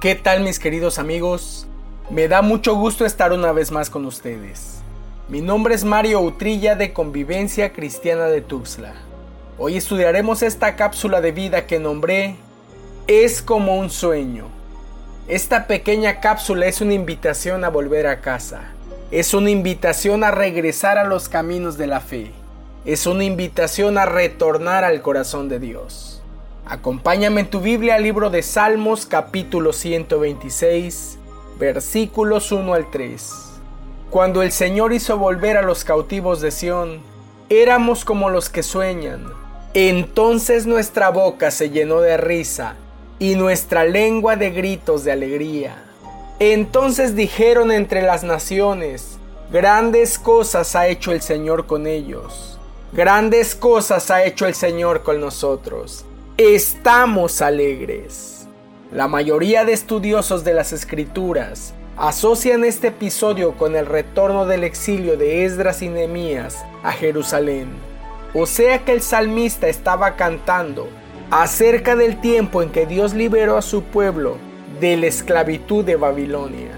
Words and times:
¿Qué 0.00 0.14
tal 0.14 0.42
mis 0.42 0.60
queridos 0.60 1.00
amigos? 1.00 1.66
Me 2.08 2.28
da 2.28 2.40
mucho 2.40 2.76
gusto 2.76 3.04
estar 3.04 3.32
una 3.32 3.50
vez 3.50 3.72
más 3.72 3.90
con 3.90 4.06
ustedes. 4.06 4.78
Mi 5.28 5.40
nombre 5.40 5.74
es 5.74 5.82
Mario 5.82 6.20
Utrilla 6.20 6.76
de 6.76 6.92
Convivencia 6.92 7.72
Cristiana 7.72 8.26
de 8.26 8.40
Tuxtla. 8.40 8.94
Hoy 9.58 9.76
estudiaremos 9.76 10.44
esta 10.44 10.76
cápsula 10.76 11.20
de 11.20 11.32
vida 11.32 11.66
que 11.66 11.80
nombré 11.80 12.36
Es 13.08 13.42
como 13.42 13.76
un 13.76 13.90
sueño. 13.90 14.46
Esta 15.26 15.66
pequeña 15.66 16.20
cápsula 16.20 16.66
es 16.66 16.80
una 16.80 16.94
invitación 16.94 17.64
a 17.64 17.68
volver 17.68 18.06
a 18.06 18.20
casa. 18.20 18.70
Es 19.10 19.34
una 19.34 19.50
invitación 19.50 20.22
a 20.22 20.30
regresar 20.30 20.98
a 20.98 21.08
los 21.08 21.28
caminos 21.28 21.76
de 21.76 21.88
la 21.88 21.98
fe. 21.98 22.30
Es 22.84 23.04
una 23.08 23.24
invitación 23.24 23.98
a 23.98 24.06
retornar 24.06 24.84
al 24.84 25.02
corazón 25.02 25.48
de 25.48 25.58
Dios. 25.58 26.17
Acompáñame 26.70 27.40
en 27.40 27.46
tu 27.48 27.60
Biblia 27.60 27.94
al 27.94 28.02
libro 28.02 28.28
de 28.28 28.42
Salmos 28.42 29.06
capítulo 29.06 29.72
126, 29.72 31.16
versículos 31.58 32.52
1 32.52 32.74
al 32.74 32.90
3. 32.90 33.32
Cuando 34.10 34.42
el 34.42 34.52
Señor 34.52 34.92
hizo 34.92 35.16
volver 35.16 35.56
a 35.56 35.62
los 35.62 35.82
cautivos 35.84 36.42
de 36.42 36.50
Sión, 36.50 37.00
éramos 37.48 38.04
como 38.04 38.28
los 38.28 38.50
que 38.50 38.62
sueñan. 38.62 39.32
Entonces 39.72 40.66
nuestra 40.66 41.08
boca 41.08 41.50
se 41.50 41.70
llenó 41.70 42.02
de 42.02 42.18
risa 42.18 42.74
y 43.18 43.34
nuestra 43.34 43.84
lengua 43.84 44.36
de 44.36 44.50
gritos 44.50 45.04
de 45.04 45.12
alegría. 45.12 45.82
Entonces 46.38 47.16
dijeron 47.16 47.72
entre 47.72 48.02
las 48.02 48.24
naciones, 48.24 49.16
grandes 49.50 50.18
cosas 50.18 50.76
ha 50.76 50.86
hecho 50.88 51.12
el 51.12 51.22
Señor 51.22 51.64
con 51.64 51.86
ellos, 51.86 52.58
grandes 52.92 53.54
cosas 53.54 54.10
ha 54.10 54.22
hecho 54.24 54.46
el 54.46 54.52
Señor 54.52 55.02
con 55.02 55.18
nosotros 55.18 56.04
estamos 56.38 57.42
alegres. 57.42 58.46
La 58.92 59.08
mayoría 59.08 59.64
de 59.64 59.72
estudiosos 59.72 60.44
de 60.44 60.54
las 60.54 60.72
escrituras 60.72 61.74
asocian 61.96 62.62
este 62.62 62.88
episodio 62.88 63.56
con 63.56 63.74
el 63.74 63.86
retorno 63.86 64.46
del 64.46 64.62
exilio 64.62 65.16
de 65.16 65.44
Esdras 65.44 65.82
y 65.82 65.88
Nehemías 65.88 66.64
a 66.84 66.92
Jerusalén. 66.92 67.70
O 68.34 68.46
sea 68.46 68.84
que 68.84 68.92
el 68.92 69.02
salmista 69.02 69.66
estaba 69.66 70.14
cantando 70.14 70.88
acerca 71.32 71.96
del 71.96 72.20
tiempo 72.20 72.62
en 72.62 72.70
que 72.70 72.86
Dios 72.86 73.14
liberó 73.14 73.56
a 73.56 73.62
su 73.62 73.82
pueblo 73.82 74.36
de 74.80 74.96
la 74.96 75.08
esclavitud 75.08 75.84
de 75.84 75.96
Babilonia. 75.96 76.70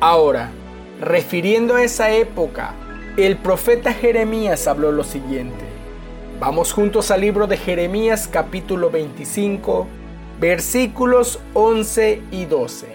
Ahora, 0.00 0.50
refiriendo 1.00 1.76
a 1.76 1.84
esa 1.84 2.10
época, 2.10 2.74
el 3.16 3.36
profeta 3.36 3.92
Jeremías 3.92 4.66
habló 4.66 4.90
lo 4.90 5.04
siguiente. 5.04 5.69
Vamos 6.40 6.72
juntos 6.72 7.10
al 7.10 7.20
libro 7.20 7.46
de 7.46 7.58
Jeremías 7.58 8.26
capítulo 8.26 8.88
25, 8.88 9.86
versículos 10.40 11.38
11 11.52 12.22
y 12.30 12.46
12. 12.46 12.86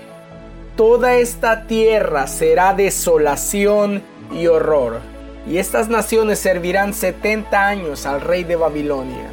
Toda 0.76 1.14
esta 1.18 1.68
tierra 1.68 2.26
será 2.26 2.74
desolación 2.74 4.02
y 4.34 4.48
horror, 4.48 5.00
y 5.48 5.60
estas 5.60 5.90
naciones 5.90 6.40
servirán 6.40 6.96
70 6.96 7.68
años 7.68 8.08
al 8.08 8.22
rey 8.22 8.44
de 8.44 8.56
Babilonia. 8.56 9.30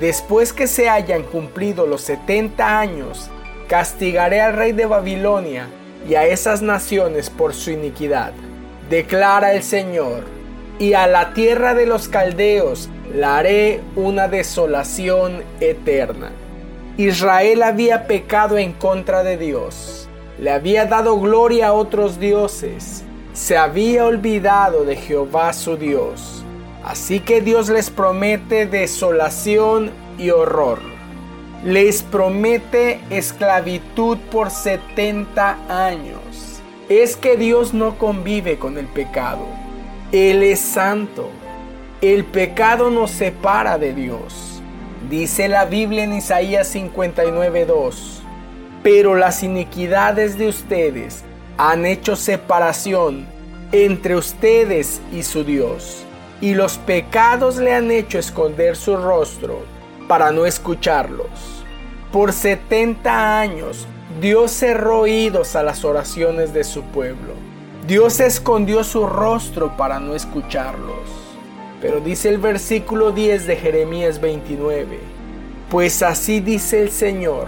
Después 0.00 0.54
que 0.54 0.66
se 0.66 0.88
hayan 0.88 1.22
cumplido 1.22 1.86
los 1.86 2.00
70 2.00 2.80
años, 2.80 3.28
castigaré 3.68 4.40
al 4.40 4.54
rey 4.54 4.72
de 4.72 4.86
Babilonia 4.86 5.68
y 6.08 6.14
a 6.14 6.26
esas 6.26 6.62
naciones 6.62 7.28
por 7.28 7.52
su 7.52 7.72
iniquidad, 7.72 8.32
declara 8.88 9.52
el 9.52 9.62
Señor, 9.62 10.33
y 10.78 10.94
a 10.94 11.06
la 11.06 11.34
tierra 11.34 11.74
de 11.74 11.86
los 11.86 12.08
caldeos 12.08 12.88
la 13.14 13.38
haré 13.38 13.80
una 13.96 14.28
desolación 14.28 15.42
eterna. 15.60 16.32
Israel 16.96 17.62
había 17.62 18.06
pecado 18.06 18.58
en 18.58 18.72
contra 18.72 19.22
de 19.22 19.36
Dios, 19.36 20.08
le 20.38 20.50
había 20.50 20.86
dado 20.86 21.18
gloria 21.18 21.68
a 21.68 21.72
otros 21.72 22.18
dioses, 22.18 23.04
se 23.32 23.56
había 23.56 24.06
olvidado 24.06 24.84
de 24.84 24.96
Jehová 24.96 25.52
su 25.52 25.76
Dios. 25.76 26.44
Así 26.84 27.20
que 27.20 27.40
Dios 27.40 27.68
les 27.68 27.90
promete 27.90 28.66
desolación 28.66 29.90
y 30.18 30.30
horror. 30.30 30.80
Les 31.64 32.02
promete 32.02 33.00
esclavitud 33.10 34.18
por 34.30 34.50
70 34.50 35.86
años. 35.86 36.60
Es 36.88 37.16
que 37.16 37.36
Dios 37.36 37.72
no 37.72 37.98
convive 37.98 38.58
con 38.58 38.76
el 38.76 38.86
pecado. 38.86 39.63
Él 40.14 40.44
es 40.44 40.60
santo 40.60 41.28
el 42.00 42.24
pecado 42.24 42.88
nos 42.88 43.10
separa 43.10 43.78
de 43.78 43.92
Dios. 43.92 44.62
Dice 45.10 45.48
la 45.48 45.64
Biblia 45.64 46.04
en 46.04 46.12
Isaías 46.12 46.68
59:2. 46.72 48.22
Pero 48.84 49.16
las 49.16 49.42
iniquidades 49.42 50.38
de 50.38 50.46
ustedes 50.46 51.24
han 51.58 51.84
hecho 51.84 52.14
separación 52.14 53.26
entre 53.72 54.14
ustedes 54.14 55.00
y 55.10 55.24
su 55.24 55.42
Dios. 55.42 56.04
Y 56.40 56.54
los 56.54 56.78
pecados 56.78 57.56
le 57.56 57.74
han 57.74 57.90
hecho 57.90 58.20
esconder 58.20 58.76
su 58.76 58.96
rostro 58.96 59.64
para 60.06 60.30
no 60.30 60.46
escucharlos. 60.46 61.64
Por 62.12 62.32
70 62.32 63.40
años 63.40 63.88
Dios 64.20 64.52
cerró 64.52 65.00
oídos 65.00 65.56
a 65.56 65.64
las 65.64 65.84
oraciones 65.84 66.54
de 66.54 66.62
su 66.62 66.84
pueblo. 66.84 67.43
Dios 67.86 68.18
escondió 68.20 68.82
su 68.82 69.06
rostro 69.06 69.76
para 69.76 70.00
no 70.00 70.14
escucharlos. 70.14 71.06
Pero 71.82 72.00
dice 72.00 72.30
el 72.30 72.38
versículo 72.38 73.12
10 73.12 73.46
de 73.46 73.56
Jeremías 73.56 74.22
29, 74.22 74.98
pues 75.68 76.02
así 76.02 76.40
dice 76.40 76.80
el 76.80 76.90
Señor, 76.90 77.46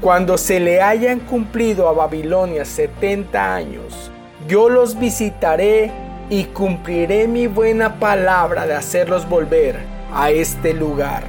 cuando 0.00 0.38
se 0.38 0.60
le 0.60 0.80
hayan 0.80 1.18
cumplido 1.18 1.88
a 1.88 1.92
Babilonia 1.92 2.64
70 2.64 3.54
años, 3.56 4.12
yo 4.46 4.68
los 4.68 4.96
visitaré 4.96 5.90
y 6.30 6.44
cumpliré 6.44 7.26
mi 7.26 7.48
buena 7.48 7.98
palabra 7.98 8.68
de 8.68 8.74
hacerlos 8.74 9.28
volver 9.28 9.80
a 10.14 10.30
este 10.30 10.74
lugar. 10.74 11.24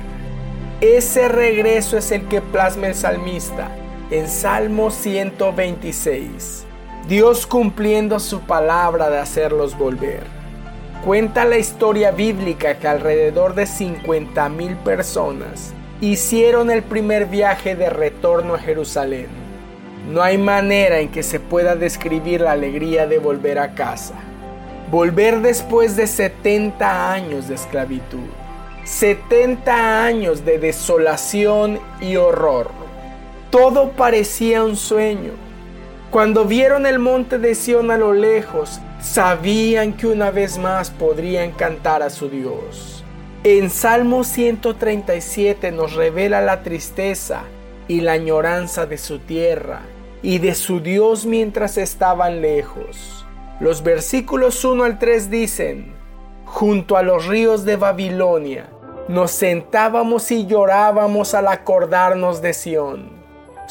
Ese 0.80 1.28
regreso 1.28 1.98
es 1.98 2.12
el 2.12 2.28
que 2.28 2.42
plasma 2.42 2.86
el 2.86 2.96
salmista 2.96 3.76
en 4.12 4.30
Salmo 4.30 4.92
126. 4.92 6.68
Dios 7.08 7.48
cumpliendo 7.48 8.20
su 8.20 8.42
palabra 8.42 9.10
de 9.10 9.18
hacerlos 9.18 9.78
volver. 9.78 10.24
Cuenta 11.04 11.46
la 11.46 11.58
historia 11.58 12.12
bíblica 12.12 12.78
que 12.78 12.88
alrededor 12.88 13.56
de 13.56 13.64
50.000 13.64 14.78
personas 14.78 15.74
hicieron 16.00 16.70
el 16.70 16.84
primer 16.84 17.26
viaje 17.26 17.76
de 17.76 17.90
retorno 17.90 18.54
a 18.54 18.60
Jerusalén. 18.60 19.28
No 20.12 20.22
hay 20.22 20.38
manera 20.38 21.00
en 21.00 21.10
que 21.10 21.24
se 21.24 21.40
pueda 21.40 21.76
describir 21.76 22.42
la 22.42 22.52
alegría 22.52 23.08
de 23.08 23.18
volver 23.18 23.58
a 23.58 23.74
casa. 23.74 24.16
Volver 24.92 25.42
después 25.42 25.96
de 25.96 26.06
70 26.06 27.14
años 27.14 27.48
de 27.48 27.56
esclavitud. 27.56 28.30
70 28.84 30.04
años 30.04 30.46
de 30.46 30.60
desolación 30.60 31.80
y 32.00 32.16
horror. 32.16 32.70
Todo 33.50 33.92
parecía 33.92 34.64
un 34.64 34.76
sueño. 34.76 35.51
Cuando 36.12 36.44
vieron 36.44 36.86
el 36.86 37.00
monte 37.00 37.40
de 37.40 37.56
Sión 37.56 37.90
a 37.90 37.96
lo 37.96 38.12
lejos, 38.12 38.82
sabían 39.00 39.94
que 39.94 40.08
una 40.08 40.30
vez 40.30 40.58
más 40.58 40.90
podrían 40.90 41.54
cantar 41.54 42.04
a 42.04 42.10
su 42.10 42.28
Dios. 42.28 43.06
En 43.46 43.70
Salmo 43.70 44.26
137 44.26 45.72
nos 45.72 45.94
revela 45.94 46.42
la 46.42 46.64
tristeza 46.64 47.44
y 47.88 48.02
la 48.02 48.12
añoranza 48.12 48.86
de 48.86 48.98
su 48.98 49.20
tierra 49.20 49.84
y 50.22 50.40
de 50.40 50.54
su 50.54 50.82
Dios 50.82 51.26
mientras 51.26 51.78
estaban 51.78 52.42
lejos. 52.42 53.26
Los 53.62 53.82
versículos 53.82 54.66
1 54.66 54.84
al 54.84 55.00
3 55.00 55.30
dicen, 55.30 55.94
junto 56.44 56.98
a 56.98 57.04
los 57.04 57.26
ríos 57.26 57.64
de 57.64 57.78
Babilonia, 57.78 58.68
nos 59.08 59.32
sentábamos 59.32 60.30
y 60.32 60.46
llorábamos 60.46 61.34
al 61.34 61.48
acordarnos 61.48 62.42
de 62.42 62.52
Sión. 62.54 63.21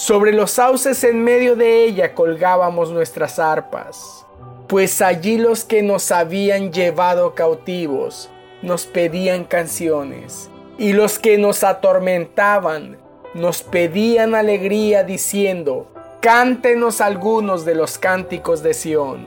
Sobre 0.00 0.32
los 0.32 0.52
sauces 0.52 1.04
en 1.04 1.22
medio 1.22 1.56
de 1.56 1.84
ella 1.84 2.14
colgábamos 2.14 2.90
nuestras 2.90 3.38
arpas 3.38 4.24
pues 4.66 5.02
allí 5.02 5.36
los 5.36 5.64
que 5.64 5.82
nos 5.82 6.10
habían 6.10 6.72
llevado 6.72 7.34
cautivos 7.34 8.30
nos 8.62 8.86
pedían 8.86 9.42
canciones, 9.42 10.48
y 10.78 10.92
los 10.92 11.18
que 11.18 11.36
nos 11.38 11.64
atormentaban 11.64 12.96
nos 13.34 13.62
pedían 13.64 14.36
alegría 14.36 15.02
diciendo, 15.02 15.88
cántenos 16.20 17.00
algunos 17.00 17.64
de 17.64 17.74
los 17.74 17.98
cánticos 17.98 18.62
de 18.62 18.72
Sión. 18.74 19.26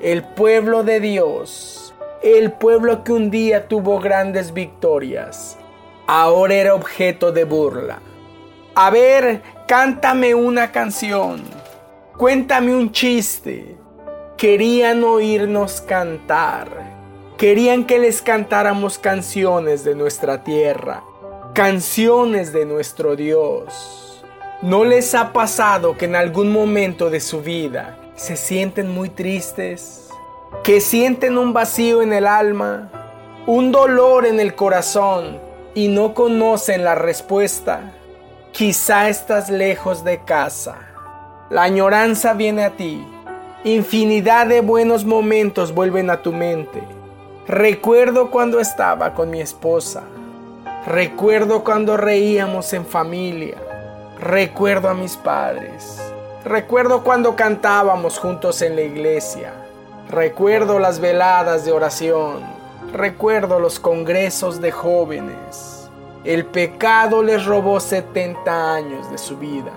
El 0.00 0.22
pueblo 0.22 0.84
de 0.84 1.00
Dios, 1.00 1.94
el 2.22 2.52
pueblo 2.52 3.04
que 3.04 3.12
un 3.12 3.30
día 3.30 3.68
tuvo 3.68 3.98
grandes 4.00 4.52
victorias, 4.52 5.56
ahora 6.06 6.54
era 6.54 6.74
objeto 6.74 7.32
de 7.32 7.44
burla. 7.44 8.00
A 8.74 8.90
ver, 8.90 9.42
cántame 9.68 10.34
una 10.34 10.72
canción, 10.72 11.42
cuéntame 12.16 12.74
un 12.74 12.90
chiste, 12.90 13.76
querían 14.38 15.04
oírnos 15.04 15.82
cantar. 15.82 16.96
Querían 17.36 17.84
que 17.84 17.98
les 17.98 18.22
cantáramos 18.22 18.98
canciones 18.98 19.84
de 19.84 19.94
nuestra 19.94 20.42
tierra, 20.42 21.04
canciones 21.54 22.52
de 22.52 22.64
nuestro 22.64 23.14
Dios. 23.14 24.24
¿No 24.62 24.84
les 24.84 25.14
ha 25.14 25.32
pasado 25.32 25.96
que 25.96 26.06
en 26.06 26.16
algún 26.16 26.50
momento 26.50 27.10
de 27.10 27.20
su 27.20 27.42
vida 27.42 27.96
se 28.16 28.36
sienten 28.36 28.88
muy 28.88 29.10
tristes? 29.10 30.08
¿Que 30.64 30.80
sienten 30.80 31.38
un 31.38 31.52
vacío 31.52 32.02
en 32.02 32.12
el 32.14 32.26
alma? 32.26 32.90
¿Un 33.46 33.70
dolor 33.70 34.26
en 34.26 34.40
el 34.40 34.56
corazón 34.56 35.38
y 35.74 35.88
no 35.88 36.14
conocen 36.14 36.82
la 36.82 36.96
respuesta? 36.96 37.97
Quizá 38.58 39.08
estás 39.08 39.50
lejos 39.50 40.02
de 40.02 40.18
casa. 40.24 40.78
La 41.48 41.62
añoranza 41.62 42.32
viene 42.32 42.64
a 42.64 42.70
ti. 42.70 43.06
Infinidad 43.62 44.48
de 44.48 44.62
buenos 44.62 45.04
momentos 45.04 45.72
vuelven 45.72 46.10
a 46.10 46.22
tu 46.22 46.32
mente. 46.32 46.82
Recuerdo 47.46 48.32
cuando 48.32 48.58
estaba 48.58 49.14
con 49.14 49.30
mi 49.30 49.40
esposa. 49.40 50.02
Recuerdo 50.88 51.62
cuando 51.62 51.96
reíamos 51.96 52.72
en 52.72 52.84
familia. 52.84 53.58
Recuerdo 54.18 54.88
a 54.88 54.94
mis 54.94 55.16
padres. 55.16 55.96
Recuerdo 56.44 57.04
cuando 57.04 57.36
cantábamos 57.36 58.18
juntos 58.18 58.60
en 58.62 58.74
la 58.74 58.82
iglesia. 58.82 59.52
Recuerdo 60.10 60.80
las 60.80 60.98
veladas 60.98 61.64
de 61.64 61.70
oración. 61.70 62.40
Recuerdo 62.92 63.60
los 63.60 63.78
congresos 63.78 64.60
de 64.60 64.72
jóvenes. 64.72 65.77
El 66.28 66.44
pecado 66.44 67.22
les 67.22 67.46
robó 67.46 67.80
70 67.80 68.74
años 68.74 69.10
de 69.10 69.16
su 69.16 69.38
vida. 69.38 69.72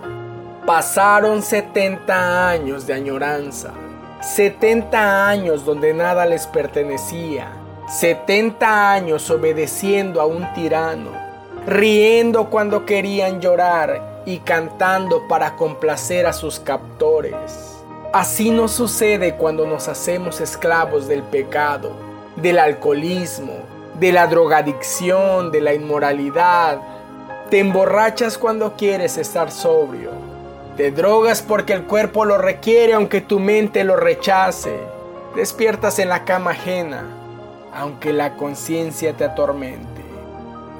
Pasaron 0.66 1.42
70 1.42 2.50
años 2.50 2.86
de 2.86 2.94
añoranza. 2.94 3.72
70 4.20 5.30
años 5.30 5.64
donde 5.64 5.94
nada 5.94 6.26
les 6.26 6.48
pertenecía. 6.48 7.54
70 7.88 8.92
años 8.92 9.30
obedeciendo 9.30 10.20
a 10.20 10.26
un 10.26 10.46
tirano. 10.54 11.12
Riendo 11.66 12.50
cuando 12.50 12.86
querían 12.86 13.40
llorar 13.40 14.24
y 14.26 14.40
cantando 14.40 15.30
para 15.30 15.56
complacer 15.56 16.26
a 16.26 16.34
sus 16.34 16.60
captores. 16.60 17.82
Así 18.12 18.52
nos 18.52 18.74
sucede 18.74 19.38
cuando 19.38 19.66
nos 19.66 19.88
hacemos 19.88 20.42
esclavos 20.42 21.08
del 21.08 21.24
pecado, 21.24 21.94
del 22.36 22.60
alcoholismo, 22.60 23.54
de 24.02 24.12
la 24.12 24.26
drogadicción, 24.26 25.52
de 25.52 25.62
la 25.62 25.76
inmoralidad. 25.76 26.80
Te 27.52 27.60
emborrachas 27.60 28.36
cuando 28.36 28.76
quieres 28.76 29.16
estar 29.16 29.52
sobrio. 29.52 30.10
Te 30.76 30.90
drogas 30.90 31.44
porque 31.44 31.74
el 31.74 31.84
cuerpo 31.84 32.26
lo 32.26 32.40
requiere 32.40 32.96
aunque 32.96 33.22
tu 33.22 33.40
mente 33.40 33.84
lo 33.84 33.96
rechace. 33.96 34.76
Despiertas 35.36 36.00
en 36.00 36.10
la 36.10 36.26
cama 36.26 36.52
ajena, 36.52 37.04
aunque 37.76 38.12
la 38.12 38.36
conciencia 38.38 39.14
te 39.14 39.24
atormente. 39.24 40.02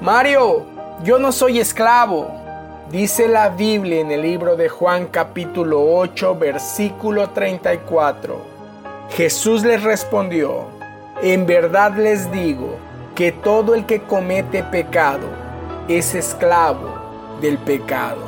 Mario, 0.00 0.64
yo 1.04 1.20
no 1.20 1.30
soy 1.30 1.60
esclavo. 1.60 2.28
Dice 2.90 3.28
la 3.28 3.50
Biblia 3.50 4.00
en 4.00 4.10
el 4.10 4.22
libro 4.22 4.56
de 4.56 4.68
Juan 4.68 5.06
capítulo 5.06 5.80
8 5.94 6.34
versículo 6.40 7.30
34. 7.30 8.36
Jesús 9.10 9.62
les 9.62 9.80
respondió, 9.84 10.64
en 11.22 11.46
verdad 11.46 11.92
les 11.96 12.28
digo 12.32 12.90
que 13.14 13.32
todo 13.32 13.74
el 13.74 13.86
que 13.86 14.02
comete 14.02 14.62
pecado 14.62 15.28
es 15.88 16.14
esclavo 16.14 17.38
del 17.40 17.58
pecado. 17.58 18.20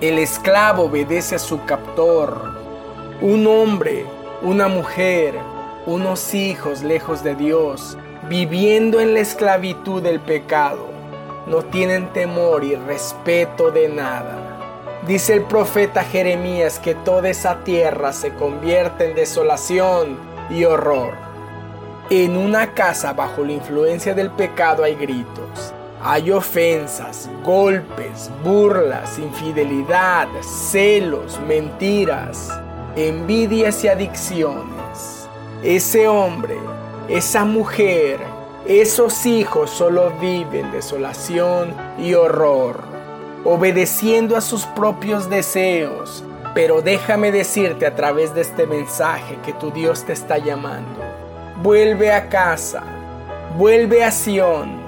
El 0.00 0.18
esclavo 0.18 0.84
obedece 0.84 1.36
a 1.36 1.38
su 1.38 1.64
captor. 1.64 2.54
Un 3.20 3.46
hombre, 3.46 4.04
una 4.42 4.68
mujer, 4.68 5.34
unos 5.86 6.34
hijos 6.34 6.82
lejos 6.82 7.22
de 7.22 7.34
Dios, 7.34 7.96
viviendo 8.28 9.00
en 9.00 9.14
la 9.14 9.20
esclavitud 9.20 10.02
del 10.02 10.20
pecado 10.20 10.96
no 11.46 11.62
tienen 11.62 12.12
temor 12.12 12.64
y 12.64 12.74
respeto 12.74 13.70
de 13.70 13.88
nada. 13.88 14.36
Dice 15.06 15.32
el 15.32 15.42
profeta 15.42 16.02
Jeremías 16.02 16.80
que 16.80 16.94
toda 16.96 17.28
esa 17.28 17.62
tierra 17.62 18.12
se 18.12 18.34
convierte 18.34 19.10
en 19.10 19.14
desolación 19.14 20.18
y 20.50 20.64
horror. 20.64 21.25
En 22.08 22.36
una 22.36 22.72
casa 22.72 23.12
bajo 23.12 23.42
la 23.42 23.54
influencia 23.54 24.14
del 24.14 24.30
pecado 24.30 24.84
hay 24.84 24.94
gritos, 24.94 25.74
hay 26.00 26.30
ofensas, 26.30 27.28
golpes, 27.42 28.30
burlas, 28.44 29.18
infidelidad, 29.18 30.28
celos, 30.40 31.40
mentiras, 31.48 32.56
envidias 32.94 33.82
y 33.82 33.88
adicciones. 33.88 35.28
Ese 35.64 36.06
hombre, 36.06 36.56
esa 37.08 37.44
mujer, 37.44 38.20
esos 38.68 39.26
hijos 39.26 39.68
solo 39.70 40.12
viven 40.20 40.70
desolación 40.70 41.74
y 41.98 42.14
horror, 42.14 42.82
obedeciendo 43.42 44.36
a 44.36 44.42
sus 44.42 44.64
propios 44.64 45.28
deseos. 45.28 46.22
Pero 46.54 46.82
déjame 46.82 47.32
decirte 47.32 47.84
a 47.84 47.96
través 47.96 48.32
de 48.32 48.42
este 48.42 48.64
mensaje 48.68 49.38
que 49.44 49.52
tu 49.52 49.72
Dios 49.72 50.04
te 50.04 50.12
está 50.12 50.38
llamando. 50.38 51.05
Vuelve 51.66 52.12
a 52.12 52.28
casa, 52.28 52.84
vuelve 53.58 54.04
a 54.04 54.12
Sión, 54.12 54.78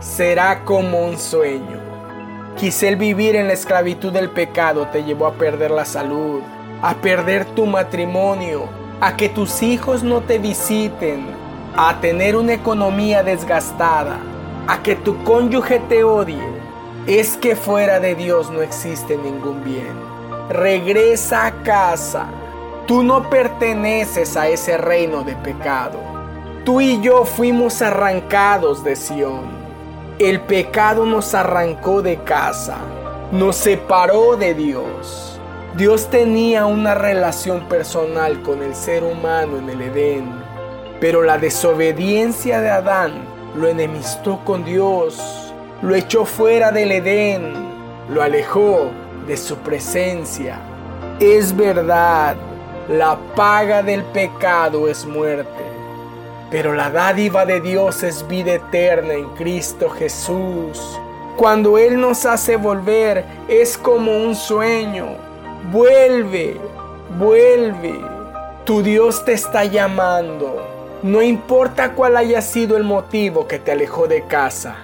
será 0.00 0.64
como 0.64 1.06
un 1.06 1.18
sueño. 1.18 1.78
Quizá 2.56 2.88
el 2.88 2.96
vivir 2.96 3.36
en 3.36 3.46
la 3.46 3.52
esclavitud 3.52 4.12
del 4.12 4.30
pecado 4.30 4.88
te 4.88 5.04
llevó 5.04 5.28
a 5.28 5.34
perder 5.34 5.70
la 5.70 5.84
salud, 5.84 6.40
a 6.82 6.94
perder 6.96 7.44
tu 7.44 7.64
matrimonio, 7.64 8.64
a 9.00 9.16
que 9.16 9.28
tus 9.28 9.62
hijos 9.62 10.02
no 10.02 10.20
te 10.20 10.40
visiten, 10.40 11.28
a 11.76 12.00
tener 12.00 12.34
una 12.34 12.54
economía 12.54 13.22
desgastada, 13.22 14.18
a 14.66 14.82
que 14.82 14.96
tu 14.96 15.22
cónyuge 15.22 15.78
te 15.88 16.02
odie, 16.02 16.42
es 17.06 17.36
que 17.36 17.54
fuera 17.54 18.00
de 18.00 18.16
Dios 18.16 18.50
no 18.50 18.62
existe 18.62 19.16
ningún 19.16 19.62
bien. 19.62 19.94
Regresa 20.48 21.46
a 21.46 21.62
casa. 21.62 22.26
Tú 22.88 23.04
no 23.04 23.30
perteneces 23.30 24.36
a 24.36 24.48
ese 24.48 24.76
reino 24.76 25.22
de 25.22 25.36
pecado. 25.36 26.15
Tú 26.66 26.82
y 26.82 27.00
yo 27.00 27.24
fuimos 27.24 27.80
arrancados 27.80 28.84
de 28.84 28.94
Sión. 28.94 29.46
El 30.18 30.42
pecado 30.42 31.06
nos 31.06 31.34
arrancó 31.34 32.02
de 32.02 32.18
casa, 32.18 32.76
nos 33.32 33.56
separó 33.56 34.36
de 34.36 34.52
Dios. 34.52 35.40
Dios 35.78 36.10
tenía 36.10 36.66
una 36.66 36.94
relación 36.94 37.68
personal 37.70 38.42
con 38.42 38.62
el 38.62 38.74
ser 38.74 39.02
humano 39.02 39.56
en 39.56 39.70
el 39.70 39.80
Edén 39.80 40.46
pero 41.00 41.22
la 41.22 41.38
desobediencia 41.38 42.60
de 42.60 42.70
Adán 42.70 43.12
lo 43.54 43.68
enemistó 43.68 44.40
con 44.44 44.64
Dios, 44.64 45.52
lo 45.82 45.94
echó 45.94 46.24
fuera 46.24 46.72
del 46.72 46.92
Edén, 46.92 47.52
lo 48.10 48.22
alejó 48.22 48.90
de 49.26 49.36
su 49.36 49.56
presencia. 49.56 50.58
Es 51.20 51.54
verdad, 51.54 52.36
la 52.88 53.18
paga 53.34 53.82
del 53.82 54.04
pecado 54.04 54.88
es 54.88 55.04
muerte, 55.04 55.64
pero 56.50 56.74
la 56.74 56.90
dádiva 56.90 57.44
de 57.44 57.60
Dios 57.60 58.02
es 58.02 58.26
vida 58.28 58.54
eterna 58.54 59.14
en 59.14 59.28
Cristo 59.30 59.90
Jesús. 59.90 60.98
Cuando 61.36 61.76
Él 61.76 62.00
nos 62.00 62.24
hace 62.24 62.56
volver 62.56 63.24
es 63.48 63.76
como 63.76 64.12
un 64.12 64.34
sueño. 64.34 65.08
Vuelve, 65.70 66.56
vuelve. 67.18 68.00
Tu 68.64 68.82
Dios 68.82 69.24
te 69.24 69.32
está 69.32 69.64
llamando. 69.64 70.66
No 71.02 71.22
importa 71.22 71.92
cuál 71.92 72.16
haya 72.16 72.40
sido 72.40 72.76
el 72.76 72.84
motivo 72.84 73.46
que 73.46 73.58
te 73.58 73.72
alejó 73.72 74.08
de 74.08 74.22
casa, 74.22 74.76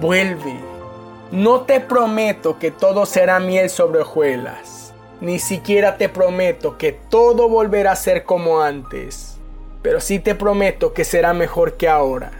vuelve. 0.00 0.54
No 1.30 1.60
te 1.60 1.80
prometo 1.80 2.58
que 2.58 2.70
todo 2.70 3.06
será 3.06 3.38
miel 3.38 3.70
sobre 3.70 4.00
hojuelas, 4.00 4.92
ni 5.20 5.38
siquiera 5.38 5.96
te 5.96 6.08
prometo 6.08 6.76
que 6.76 6.92
todo 6.92 7.48
volverá 7.48 7.92
a 7.92 7.96
ser 7.96 8.24
como 8.24 8.60
antes, 8.60 9.37
pero 9.82 10.00
sí 10.00 10.18
te 10.18 10.34
prometo 10.34 10.92
que 10.92 11.04
será 11.04 11.32
mejor 11.34 11.76
que 11.76 11.88
ahora. 11.88 12.32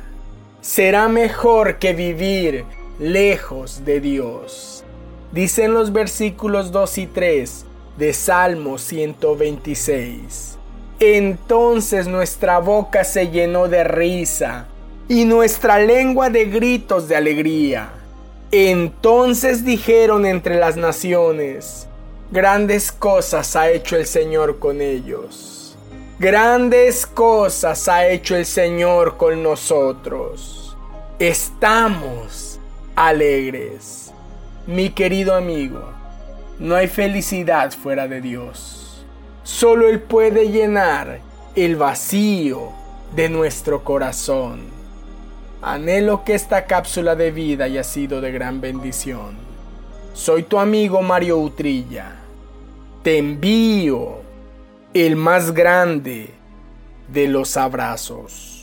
Será 0.61 1.09
mejor 1.09 1.79
que 1.79 1.95
vivir 1.95 2.65
lejos 2.99 3.85
de 3.85 4.01
Dios. 4.01 4.85
Dicen 5.33 5.75
los 5.75 5.93
versículos 5.93 6.73
2 6.73 6.99
y 6.99 7.07
3 7.07 7.65
de 7.97 8.13
Salmo 8.13 8.79
126. 8.79 10.57
Entonces 11.01 12.09
nuestra 12.09 12.59
boca 12.59 13.05
se 13.05 13.29
llenó 13.29 13.69
de 13.69 13.85
risa 13.85 14.67
y 15.09 15.25
nuestra 15.25 15.79
lengua 15.79 16.29
de 16.29 16.47
gritos 16.47 17.09
de 17.09 17.17
alegría. 17.17 17.91
Entonces 18.51 19.65
dijeron 19.65 20.27
entre 20.27 20.57
las 20.59 20.77
naciones, 20.77 21.87
grandes 22.31 22.91
cosas 22.91 23.55
ha 23.57 23.71
hecho 23.71 23.97
el 23.97 24.07
Señor 24.07 24.59
con 24.59 24.81
ellos. 24.81 25.58
Grandes 26.21 27.07
cosas 27.07 27.87
ha 27.87 28.09
hecho 28.09 28.35
el 28.35 28.45
Señor 28.45 29.17
con 29.17 29.41
nosotros. 29.41 30.77
Estamos 31.21 32.59
alegres. 32.97 34.13
Mi 34.67 34.91
querido 34.91 35.37
amigo, 35.37 35.81
no 36.59 36.75
hay 36.75 36.89
felicidad 36.89 37.71
fuera 37.71 38.09
de 38.09 38.21
Dios. 38.21 39.07
Solo 39.45 39.89
Él 39.89 40.01
puede 40.01 40.51
llenar 40.51 41.21
el 41.55 41.77
vacío 41.77 42.73
de 43.15 43.29
nuestro 43.29 43.85
corazón. 43.85 44.63
Anhelo 45.63 46.25
que 46.25 46.35
esta 46.35 46.67
cápsula 46.67 47.15
de 47.15 47.31
vida 47.31 47.67
haya 47.67 47.85
sido 47.85 48.21
de 48.21 48.33
gran 48.33 48.61
bendición. 48.61 49.37
Soy 50.15 50.43
tu 50.43 50.59
amigo 50.59 51.01
Mario 51.01 51.39
Utrilla. 51.39 52.17
Te 53.05 53.19
envío 53.19 54.18
el 54.95 55.17
más 55.17 55.53
grande 55.53 56.35
de 57.13 57.29
los 57.29 57.57
abrazos. 57.57 58.58